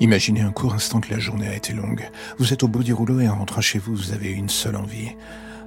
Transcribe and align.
Imaginez 0.00 0.40
un 0.40 0.50
court 0.50 0.72
instant 0.72 1.00
que 1.00 1.10
la 1.10 1.18
journée 1.18 1.46
a 1.46 1.54
été 1.54 1.74
longue. 1.74 2.08
Vous 2.38 2.54
êtes 2.54 2.62
au 2.62 2.68
bout 2.68 2.82
du 2.82 2.94
rouleau 2.94 3.20
et 3.20 3.28
en 3.28 3.36
rentrant 3.36 3.60
chez 3.60 3.78
vous, 3.78 3.94
vous 3.94 4.12
avez 4.12 4.30
une 4.30 4.48
seule 4.48 4.76
envie. 4.76 5.10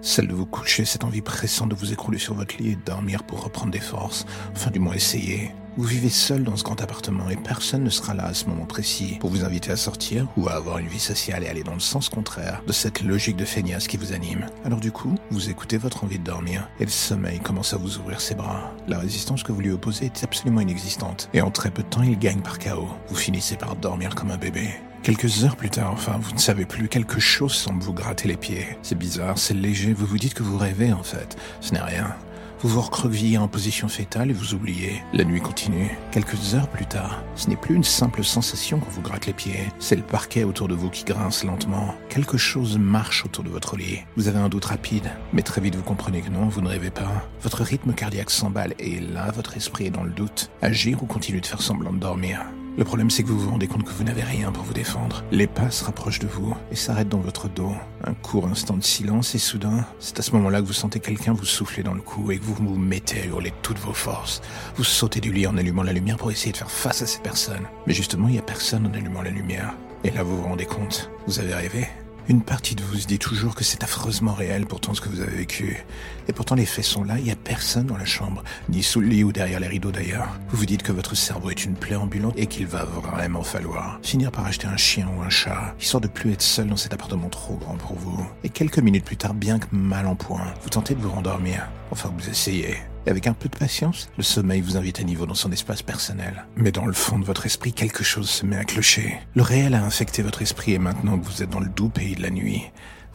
Celle 0.01 0.27
de 0.27 0.33
vous 0.33 0.47
coucher, 0.47 0.85
cette 0.85 1.03
envie 1.03 1.21
pressante 1.21 1.69
de 1.69 1.75
vous 1.75 1.93
écrouler 1.93 2.17
sur 2.17 2.33
votre 2.33 2.57
lit 2.57 2.71
et 2.71 2.75
de 2.75 2.83
dormir 2.83 3.23
pour 3.23 3.43
reprendre 3.43 3.71
des 3.71 3.79
forces. 3.79 4.25
Enfin, 4.55 4.71
du 4.71 4.79
moins 4.79 4.95
essayer. 4.95 5.51
Vous 5.75 5.85
vivez 5.85 6.09
seul 6.09 6.43
dans 6.43 6.55
ce 6.55 6.63
grand 6.63 6.79
appartement 6.81 7.31
et 7.31 7.35
personne 7.35 7.83
ne 7.83 7.89
sera 7.89 8.13
là 8.13 8.25
à 8.25 8.35
ce 8.35 8.45
moment 8.45 8.65
précis 8.65 9.17
pour 9.19 9.31
vous 9.31 9.43
inviter 9.43 9.71
à 9.71 9.75
sortir 9.75 10.27
ou 10.37 10.47
à 10.47 10.51
avoir 10.51 10.77
une 10.77 10.87
vie 10.87 10.99
sociale 10.99 11.43
et 11.43 11.47
aller 11.47 11.63
dans 11.63 11.73
le 11.73 11.79
sens 11.79 12.09
contraire 12.09 12.61
de 12.67 12.71
cette 12.71 13.01
logique 13.01 13.37
de 13.37 13.45
feignasse 13.45 13.87
qui 13.87 13.97
vous 13.97 14.13
anime. 14.13 14.45
Alors 14.65 14.79
du 14.79 14.91
coup, 14.91 15.15
vous 15.31 15.49
écoutez 15.49 15.77
votre 15.77 16.03
envie 16.03 16.19
de 16.19 16.23
dormir 16.23 16.69
et 16.79 16.85
le 16.85 16.91
sommeil 16.91 17.39
commence 17.39 17.73
à 17.73 17.77
vous 17.77 17.97
ouvrir 17.97 18.21
ses 18.21 18.35
bras. 18.35 18.71
La 18.87 18.99
résistance 18.99 19.41
que 19.41 19.51
vous 19.51 19.61
lui 19.61 19.71
opposez 19.71 20.05
est 20.05 20.23
absolument 20.23 20.61
inexistante 20.61 21.27
et 21.33 21.41
en 21.41 21.49
très 21.49 21.71
peu 21.71 21.81
de 21.81 21.89
temps, 21.89 22.03
il 22.03 22.19
gagne 22.19 22.41
par 22.41 22.59
chaos. 22.59 22.89
Vous 23.07 23.15
finissez 23.15 23.55
par 23.55 23.75
dormir 23.75 24.13
comme 24.13 24.29
un 24.29 24.37
bébé. 24.37 24.69
Quelques 25.01 25.43
heures 25.43 25.55
plus 25.55 25.71
tard, 25.71 25.91
enfin, 25.91 26.19
vous 26.21 26.33
ne 26.33 26.39
savez 26.39 26.65
plus, 26.67 26.87
quelque 26.87 27.19
chose 27.19 27.51
semble 27.51 27.81
vous 27.81 27.93
gratter 27.93 28.27
les 28.27 28.37
pieds. 28.37 28.77
C'est 28.83 28.97
bizarre, 28.97 29.39
c'est 29.39 29.55
léger, 29.55 29.91
vous 29.91 30.05
vous 30.05 30.19
dites 30.19 30.35
que 30.35 30.43
vous 30.43 30.57
rêvez 30.57 30.93
en 30.93 31.03
fait. 31.03 31.35
Ce 31.61 31.73
n'est 31.73 31.81
rien. 31.81 32.15
Vous 32.63 32.69
vous 32.69 32.81
recroquevillez 32.81 33.37
en 33.37 33.49
position 33.49 33.89
fétale 33.89 34.29
et 34.29 34.33
vous 34.33 34.53
oubliez. 34.53 35.03
La 35.11 35.25
nuit 35.25 35.41
continue. 35.41 35.97
Quelques 36.13 36.55
heures 36.55 36.69
plus 36.69 36.85
tard, 36.85 37.21
ce 37.35 37.49
n'est 37.49 37.57
plus 37.57 37.75
une 37.75 37.83
simple 37.83 38.23
sensation 38.23 38.79
qu'on 38.79 38.89
vous 38.89 39.01
gratte 39.01 39.25
les 39.25 39.33
pieds. 39.33 39.67
C'est 39.79 39.97
le 39.97 40.01
parquet 40.01 40.45
autour 40.45 40.69
de 40.69 40.73
vous 40.73 40.89
qui 40.89 41.03
grince 41.03 41.43
lentement. 41.43 41.93
Quelque 42.07 42.37
chose 42.37 42.77
marche 42.77 43.25
autour 43.25 43.43
de 43.43 43.49
votre 43.49 43.75
lit. 43.75 43.99
Vous 44.15 44.29
avez 44.29 44.39
un 44.39 44.47
doute 44.47 44.63
rapide, 44.63 45.11
mais 45.33 45.41
très 45.41 45.59
vite 45.59 45.75
vous 45.75 45.83
comprenez 45.83 46.21
que 46.21 46.29
non, 46.29 46.47
vous 46.47 46.61
ne 46.61 46.69
rêvez 46.69 46.89
pas. 46.89 47.27
Votre 47.41 47.63
rythme 47.63 47.91
cardiaque 47.91 48.29
s'emballe 48.29 48.75
et 48.79 49.01
là, 49.01 49.29
votre 49.31 49.57
esprit 49.57 49.87
est 49.87 49.91
dans 49.91 50.03
le 50.03 50.11
doute. 50.11 50.49
Agir 50.61 51.03
ou 51.03 51.05
continuer 51.05 51.41
de 51.41 51.45
faire 51.45 51.61
semblant 51.61 51.91
de 51.91 51.99
dormir 51.99 52.45
le 52.75 52.83
problème, 52.83 53.11
c'est 53.11 53.23
que 53.23 53.27
vous 53.27 53.39
vous 53.39 53.51
rendez 53.51 53.67
compte 53.67 53.83
que 53.83 53.91
vous 53.91 54.03
n'avez 54.03 54.23
rien 54.23 54.51
pour 54.51 54.63
vous 54.63 54.73
défendre. 54.73 55.23
Les 55.31 55.45
pas 55.45 55.69
se 55.69 55.83
rapprochent 55.83 56.19
de 56.19 56.27
vous 56.27 56.55
et 56.71 56.75
s'arrêtent 56.75 57.09
dans 57.09 57.19
votre 57.19 57.47
dos. 57.47 57.73
Un 58.03 58.13
court 58.15 58.47
instant 58.47 58.77
de 58.77 58.83
silence 58.83 59.35
et 59.35 59.37
soudain, 59.37 59.85
c'est 59.99 60.19
à 60.19 60.23
ce 60.23 60.31
moment-là 60.31 60.61
que 60.61 60.65
vous 60.65 60.73
sentez 60.73 60.99
quelqu'un 60.99 61.33
vous 61.33 61.45
souffler 61.45 61.83
dans 61.83 61.93
le 61.93 62.01
cou 62.01 62.31
et 62.31 62.39
que 62.39 62.43
vous 62.43 62.55
vous 62.55 62.75
mettez 62.75 63.21
à 63.21 63.25
hurler 63.25 63.53
toutes 63.61 63.79
vos 63.79 63.93
forces. 63.93 64.41
Vous 64.75 64.83
sautez 64.83 65.19
du 65.19 65.31
lit 65.31 65.45
en 65.45 65.57
allumant 65.57 65.83
la 65.83 65.93
lumière 65.93 66.17
pour 66.17 66.31
essayer 66.31 66.51
de 66.51 66.57
faire 66.57 66.71
face 66.71 67.01
à 67.01 67.05
ces 67.05 67.19
personnes. 67.19 67.67
Mais 67.85 67.93
justement, 67.93 68.27
il 68.27 68.33
n'y 68.33 68.39
a 68.39 68.43
personne 68.43 68.87
en 68.87 68.93
allumant 68.93 69.21
la 69.21 69.29
lumière. 69.29 69.75
Et 70.03 70.11
là, 70.11 70.23
vous 70.23 70.37
vous 70.37 70.43
rendez 70.43 70.65
compte, 70.65 71.11
vous 71.27 71.39
avez 71.39 71.53
rêvé. 71.53 71.87
Une 72.29 72.41
partie 72.41 72.73
de 72.75 72.83
vous 72.83 72.99
se 72.99 73.07
dit 73.07 73.19
toujours 73.19 73.53
que 73.53 73.65
c'est 73.65 73.83
affreusement 73.83 74.33
réel 74.33 74.65
pourtant 74.65 74.93
ce 74.93 75.01
que 75.01 75.09
vous 75.09 75.19
avez 75.19 75.35
vécu. 75.35 75.85
Et 76.29 76.33
pourtant 76.33 76.55
les 76.55 76.65
faits 76.65 76.85
sont 76.85 77.03
là, 77.03 77.17
il 77.17 77.25
n'y 77.25 77.31
a 77.31 77.35
personne 77.35 77.87
dans 77.87 77.97
la 77.97 78.05
chambre, 78.05 78.43
ni 78.69 78.81
sous 78.81 79.01
le 79.01 79.07
lit 79.07 79.25
ou 79.25 79.33
derrière 79.33 79.59
les 79.59 79.67
rideaux 79.67 79.91
d'ailleurs. 79.91 80.29
Vous 80.49 80.57
vous 80.57 80.65
dites 80.65 80.83
que 80.83 80.93
votre 80.93 81.15
cerveau 81.15 81.49
est 81.49 81.65
une 81.65 81.75
plaie 81.75 81.97
ambulante 81.97 82.35
et 82.37 82.47
qu'il 82.47 82.67
va 82.67 82.85
vraiment 82.85 83.43
falloir 83.43 83.99
finir 84.03 84.31
par 84.31 84.45
acheter 84.45 84.67
un 84.67 84.77
chien 84.77 85.09
ou 85.17 85.21
un 85.21 85.29
chat, 85.29 85.75
histoire 85.81 85.99
de 86.01 86.07
plus 86.07 86.31
être 86.31 86.41
seul 86.41 86.67
dans 86.67 86.77
cet 86.77 86.93
appartement 86.93 87.27
trop 87.27 87.55
grand 87.55 87.75
pour 87.75 87.97
vous. 87.97 88.25
Et 88.45 88.49
quelques 88.49 88.79
minutes 88.79 89.05
plus 89.05 89.17
tard, 89.17 89.33
bien 89.33 89.59
que 89.59 89.67
mal 89.71 90.07
en 90.07 90.15
point, 90.15 90.53
vous 90.61 90.69
tentez 90.69 90.95
de 90.95 91.01
vous 91.01 91.11
rendormir. 91.11 91.67
Enfin, 91.91 92.09
vous 92.17 92.29
essayez. 92.29 92.77
Avec 93.05 93.27
un 93.27 93.33
peu 93.33 93.49
de 93.49 93.57
patience, 93.57 94.09
le 94.17 94.23
sommeil 94.23 94.61
vous 94.61 94.77
invite 94.77 94.99
à 94.99 95.03
niveau 95.03 95.25
dans 95.25 95.33
son 95.33 95.51
espace 95.51 95.81
personnel. 95.81 96.45
Mais 96.55 96.71
dans 96.71 96.85
le 96.85 96.93
fond 96.93 97.19
de 97.19 97.25
votre 97.25 97.45
esprit, 97.45 97.73
quelque 97.73 98.03
chose 98.03 98.29
se 98.29 98.45
met 98.45 98.55
à 98.55 98.63
clocher. 98.63 99.19
Le 99.35 99.41
réel 99.41 99.73
a 99.73 99.83
infecté 99.83 100.21
votre 100.21 100.41
esprit 100.41 100.73
et 100.73 100.79
maintenant 100.79 101.17
vous 101.17 101.43
êtes 101.43 101.49
dans 101.49 101.59
le 101.59 101.69
doux 101.69 101.89
pays 101.89 102.15
de 102.15 102.21
la 102.21 102.29
nuit, 102.29 102.63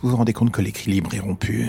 vous 0.03 0.11
vous 0.11 0.17
rendez 0.17 0.33
compte 0.33 0.53
que 0.53 0.63
l'équilibre 0.63 1.15
est 1.15 1.21
rompu. 1.21 1.69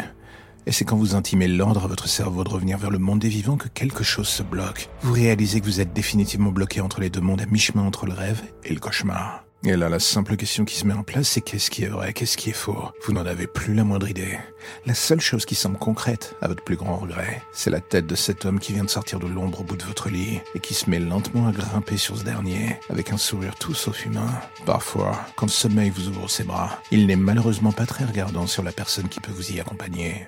Et 0.66 0.72
c'est 0.72 0.86
quand 0.86 0.98
vous 0.98 1.16
intimez 1.16 1.48
l'ordre 1.48 1.86
à 1.86 1.88
votre 1.88 2.08
cerveau 2.08 2.44
de 2.44 2.50
revenir 2.50 2.78
vers 2.78 2.92
le 2.92 3.00
monde 3.00 3.20
des 3.20 3.30
vivants 3.30 3.58
que 3.58 3.70
quelque 3.70 4.04
chose 4.04 4.28
se 4.28 4.44
bloque. 4.44 4.90
Vous 5.02 5.14
réalisez 5.14 5.62
que 5.62 5.66
vous 5.66 5.82
êtes 5.82 5.94
définitivement 5.94 6.52
bloqué 6.52 6.82
entre 6.82 7.02
les 7.02 7.10
deux 7.10 7.22
mondes 7.22 7.42
à 7.42 7.46
mi-chemin 7.48 7.84
entre 7.84 8.06
le 8.06 8.14
rêve 8.14 8.42
et 8.64 8.74
le 8.74 8.80
cauchemar. 8.80 9.49
Et 9.66 9.76
là, 9.76 9.90
la 9.90 10.00
simple 10.00 10.38
question 10.38 10.64
qui 10.64 10.76
se 10.76 10.88
met 10.88 10.94
en 10.94 11.04
place, 11.04 11.28
c'est 11.28 11.42
qu'est-ce 11.42 11.70
qui 11.70 11.84
est 11.84 11.90
vrai, 11.90 12.14
qu'est-ce 12.14 12.38
qui 12.38 12.50
est 12.50 12.54
faux? 12.54 12.82
Vous 13.04 13.12
n'en 13.12 13.26
avez 13.26 13.46
plus 13.46 13.74
la 13.74 13.84
moindre 13.84 14.08
idée. 14.08 14.40
La 14.86 14.94
seule 14.94 15.20
chose 15.20 15.46
qui 15.46 15.54
semble 15.54 15.78
concrète, 15.78 16.34
à 16.42 16.48
votre 16.48 16.64
plus 16.64 16.78
grand 16.78 16.96
regret, 16.96 17.42
c'est 17.52 17.70
la 17.70 17.82
tête 17.82 18.08
de 18.08 18.16
cet 18.16 18.46
homme 18.46 18.60
qui 18.60 18.72
vient 18.72 18.86
de 18.86 18.90
sortir 18.90 19.20
de 19.20 19.28
l'ombre 19.28 19.60
au 19.60 19.64
bout 19.66 19.76
de 19.76 19.84
votre 19.84 20.10
lit 20.10 20.40
et 20.56 20.62
qui 20.62 20.74
se 20.74 20.90
met 20.90 21.00
lentement 21.00 21.48
à 21.48 21.52
grimper 21.52 21.98
sur 21.98 22.18
ce 22.18 22.24
dernier, 22.24 22.78
avec 22.90 23.12
un 23.12 23.18
sourire 23.18 23.56
tout 23.56 23.74
sauf 23.74 24.06
humain. 24.06 24.32
Parfois, 24.66 25.20
quand 25.36 25.48
le 25.48 25.52
sommeil 25.52 25.90
vous 25.90 26.08
ouvre 26.08 26.30
ses 26.30 26.46
bras, 26.46 26.82
il 26.90 27.06
n'est 27.06 27.18
malheureusement 27.18 27.74
pas 27.74 27.86
très 27.86 28.06
regardant 28.06 28.48
sur 28.48 28.64
la 28.64 28.72
personne 28.72 29.10
qui 29.10 29.20
peut 29.20 29.34
vous 29.34 29.52
y 29.52 29.60
accompagner. 29.60 30.28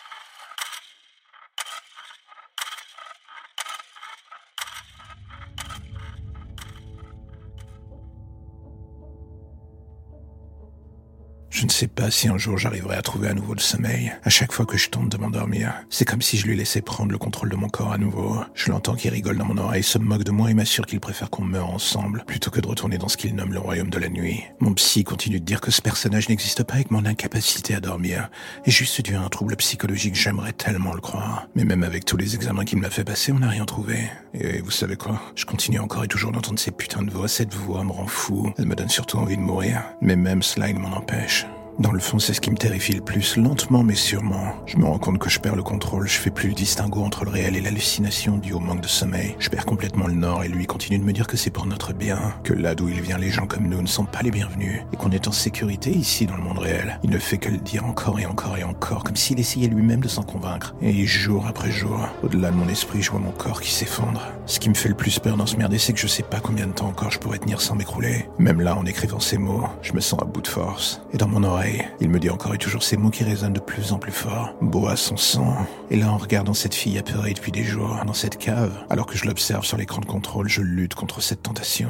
Je 11.61 11.67
ne 11.67 11.71
sais 11.71 11.85
pas 11.85 12.09
si 12.09 12.27
un 12.27 12.39
jour 12.39 12.57
j'arriverai 12.57 12.95
à 12.95 13.03
trouver 13.03 13.27
à 13.27 13.35
nouveau 13.35 13.53
le 13.53 13.59
sommeil. 13.59 14.11
À 14.23 14.31
chaque 14.31 14.51
fois 14.51 14.65
que 14.65 14.77
je 14.77 14.89
tente 14.89 15.09
de 15.09 15.17
m'endormir, 15.17 15.75
c'est 15.91 16.05
comme 16.05 16.23
si 16.23 16.35
je 16.35 16.47
lui 16.47 16.55
laissais 16.55 16.81
prendre 16.81 17.11
le 17.11 17.19
contrôle 17.19 17.49
de 17.49 17.55
mon 17.55 17.69
corps 17.69 17.93
à 17.93 17.99
nouveau. 17.99 18.35
Je 18.55 18.71
l'entends 18.71 18.95
qui 18.95 19.09
rigole 19.09 19.37
dans 19.37 19.45
mon 19.45 19.59
oreille, 19.59 19.83
se 19.83 19.99
moque 19.99 20.23
de 20.23 20.31
moi 20.31 20.49
et 20.49 20.55
m'assure 20.55 20.87
qu'il 20.87 20.99
préfère 20.99 21.29
qu'on 21.29 21.43
meure 21.43 21.69
ensemble 21.69 22.23
plutôt 22.25 22.49
que 22.49 22.61
de 22.61 22.67
retourner 22.67 22.97
dans 22.97 23.09
ce 23.09 23.15
qu'il 23.15 23.35
nomme 23.35 23.53
le 23.53 23.59
royaume 23.59 23.91
de 23.91 23.99
la 23.99 24.09
nuit. 24.09 24.41
Mon 24.59 24.73
psy 24.73 25.03
continue 25.03 25.39
de 25.39 25.45
dire 25.45 25.61
que 25.61 25.69
ce 25.69 25.83
personnage 25.83 26.29
n'existe 26.29 26.63
pas 26.63 26.73
avec 26.73 26.89
mon 26.89 27.05
incapacité 27.05 27.75
à 27.75 27.79
dormir 27.79 28.31
est 28.65 28.71
juste 28.71 28.99
dû 29.03 29.13
à 29.13 29.21
un 29.21 29.29
trouble 29.29 29.55
psychologique, 29.57 30.15
j'aimerais 30.15 30.53
tellement 30.53 30.95
le 30.95 31.01
croire. 31.01 31.47
Mais 31.53 31.63
même 31.63 31.83
avec 31.83 32.05
tous 32.05 32.17
les 32.17 32.33
examens 32.33 32.65
qu'il 32.65 32.79
m'a 32.79 32.89
fait 32.89 33.03
passer, 33.03 33.33
on 33.33 33.37
n'a 33.37 33.49
rien 33.49 33.65
trouvé. 33.65 34.09
Et 34.33 34.61
vous 34.61 34.71
savez 34.71 34.95
quoi? 34.95 35.21
Je 35.35 35.45
continue 35.45 35.77
encore 35.77 36.05
et 36.05 36.07
toujours 36.07 36.31
d'entendre 36.31 36.57
ces 36.57 36.71
putains 36.71 37.03
de 37.03 37.11
voix. 37.11 37.27
Cette 37.27 37.53
voix 37.53 37.83
me 37.83 37.91
rend 37.91 38.07
fou. 38.07 38.51
Elle 38.57 38.65
me 38.65 38.75
donne 38.75 38.89
surtout 38.89 39.19
envie 39.19 39.37
de 39.37 39.43
mourir. 39.43 39.83
Mais 40.01 40.15
même 40.15 40.41
cela, 40.41 40.67
il 40.67 40.79
m'en 40.79 40.97
empêche. 40.97 41.45
Dans 41.79 41.91
le 41.91 41.99
fond, 41.99 42.19
c'est 42.19 42.33
ce 42.33 42.41
qui 42.41 42.51
me 42.51 42.57
terrifie 42.57 42.93
le 42.93 43.01
plus, 43.01 43.37
lentement 43.37 43.83
mais 43.83 43.95
sûrement. 43.95 44.53
Je 44.65 44.77
me 44.77 44.85
rends 44.85 44.99
compte 44.99 45.19
que 45.19 45.29
je 45.29 45.39
perds 45.39 45.55
le 45.55 45.63
contrôle, 45.63 46.07
je 46.07 46.17
fais 46.17 46.29
plus 46.29 46.49
le 46.49 46.55
distinguo 46.55 47.01
entre 47.01 47.23
le 47.23 47.31
réel 47.31 47.55
et 47.55 47.61
l'hallucination 47.61 48.37
due 48.37 48.53
au 48.53 48.59
manque 48.59 48.81
de 48.81 48.87
sommeil. 48.87 49.35
Je 49.39 49.49
perds 49.49 49.65
complètement 49.65 50.07
le 50.07 50.13
nord 50.13 50.43
et 50.43 50.47
lui 50.47 50.67
continue 50.67 50.99
de 50.99 51.03
me 51.03 51.13
dire 51.13 51.27
que 51.27 51.37
c'est 51.37 51.49
pour 51.49 51.65
notre 51.65 51.93
bien, 51.93 52.19
que 52.43 52.53
là 52.53 52.75
d'où 52.75 52.89
il 52.89 53.01
vient 53.01 53.17
les 53.17 53.31
gens 53.31 53.47
comme 53.47 53.67
nous 53.67 53.81
ne 53.81 53.87
sont 53.87 54.05
pas 54.05 54.21
les 54.21 54.31
bienvenus, 54.31 54.81
et 54.93 54.97
qu'on 54.97 55.11
est 55.11 55.27
en 55.27 55.31
sécurité 55.31 55.91
ici 55.91 56.25
dans 56.25 56.35
le 56.35 56.43
monde 56.43 56.59
réel. 56.59 56.99
Il 57.03 57.09
ne 57.09 57.17
fait 57.17 57.37
que 57.37 57.49
le 57.49 57.57
dire 57.57 57.85
encore 57.85 58.19
et 58.19 58.25
encore 58.25 58.57
et 58.57 58.63
encore, 58.63 59.03
comme 59.03 59.15
s'il 59.15 59.39
essayait 59.39 59.67
lui-même 59.67 60.01
de 60.01 60.07
s'en 60.07 60.23
convaincre. 60.23 60.75
Et 60.81 61.05
jour 61.05 61.47
après 61.47 61.71
jour, 61.71 62.07
au-delà 62.21 62.51
de 62.51 62.57
mon 62.57 62.67
esprit, 62.67 63.01
je 63.01 63.11
vois 63.11 63.19
mon 63.19 63.31
corps 63.31 63.61
qui 63.61 63.71
s'effondre. 63.71 64.21
Ce 64.45 64.59
qui 64.59 64.69
me 64.69 64.75
fait 64.75 64.89
le 64.89 64.95
plus 64.95 65.19
peur 65.19 65.37
dans 65.37 65.45
ce 65.45 65.55
merdier, 65.55 65.79
c'est 65.79 65.93
que 65.93 65.99
je 65.99 66.07
sais 66.07 66.23
pas 66.23 66.41
combien 66.41 66.67
de 66.67 66.73
temps 66.73 66.87
encore 66.87 67.11
je 67.11 67.19
pourrais 67.19 67.39
tenir 67.39 67.61
sans 67.61 67.75
m'écrouler. 67.75 68.27
Même 68.37 68.61
là, 68.61 68.75
en 68.75 68.85
écrivant 68.85 69.19
ces 69.19 69.37
mots, 69.37 69.63
je 69.81 69.93
me 69.93 70.01
sens 70.01 70.21
à 70.21 70.25
bout 70.25 70.41
de 70.41 70.47
force. 70.47 71.01
Et 71.13 71.17
dans 71.17 71.27
mon 71.27 71.43
oreille, 71.43 71.70
il 71.99 72.09
me 72.09 72.19
dit 72.19 72.29
encore 72.29 72.53
et 72.53 72.57
toujours 72.57 72.83
ces 72.83 72.97
mots 72.97 73.09
qui 73.09 73.23
résonnent 73.23 73.53
de 73.53 73.59
plus 73.59 73.91
en 73.93 73.99
plus 73.99 74.11
fort. 74.11 74.53
Bois 74.61 74.95
son 74.95 75.17
sang. 75.17 75.55
Et 75.89 75.97
là, 75.97 76.11
en 76.11 76.17
regardant 76.17 76.53
cette 76.53 76.75
fille 76.75 76.97
apeurée 76.97 77.33
depuis 77.33 77.51
des 77.51 77.63
jours, 77.63 77.99
dans 78.05 78.13
cette 78.13 78.37
cave, 78.37 78.73
alors 78.89 79.05
que 79.05 79.17
je 79.17 79.25
l'observe 79.25 79.65
sur 79.65 79.77
l'écran 79.77 80.01
de 80.01 80.05
contrôle, 80.05 80.49
je 80.49 80.61
lutte 80.61 80.95
contre 80.95 81.21
cette 81.21 81.43
tentation. 81.43 81.89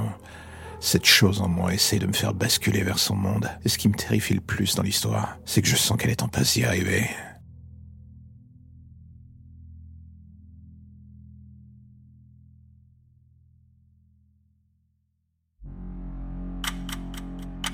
Cette 0.80 1.06
chose 1.06 1.42
en 1.42 1.48
moi 1.48 1.74
essaie 1.74 2.00
de 2.00 2.08
me 2.08 2.14
faire 2.14 2.34
basculer 2.34 2.82
vers 2.82 3.00
son 3.00 3.16
monde. 3.16 3.50
Et 3.64 3.70
ce 3.70 3.78
qui 3.78 3.88
me 3.88 3.94
terrifie 3.94 4.34
le 4.34 4.42
plus 4.42 4.76
dans 4.76 4.84
l'histoire, 4.84 5.38
c'est 5.46 5.62
que 5.62 5.68
je 5.68 5.76
sens 5.76 5.98
qu'elle 5.98 6.12
est 6.12 6.24
en 6.24 6.28
passe 6.28 6.54
d'y 6.54 6.66
arriver. 6.66 7.08